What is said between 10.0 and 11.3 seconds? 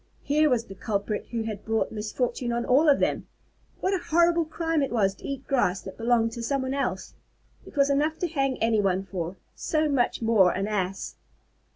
more an Ass.